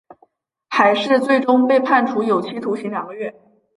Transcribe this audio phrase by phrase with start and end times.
[0.69, 3.35] 海氏最终被判处有期徒刑两个月。